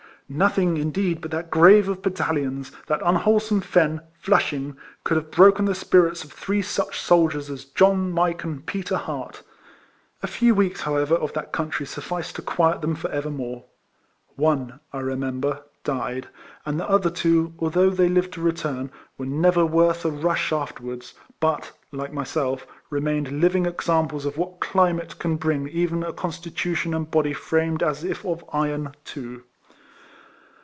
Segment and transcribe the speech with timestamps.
[0.41, 5.65] "Nothing, indeed, but that grave of bat talions, that unwholesome fen, Flushing, could have broken
[5.65, 9.43] the spirits of three such soldiers as John, Mike, and Peter Hart.
[10.23, 13.65] A few weeks, however, of that country suf ficed to quiet them for evermore.
[14.37, 16.29] One, I remember, died;
[16.65, 21.13] and the other two, although they lived to return, were never worth a rush afterwards,
[21.41, 27.11] but, like myself, remained living examples of what climate can bring even a constitution and
[27.11, 29.43] body framed as if of iron to.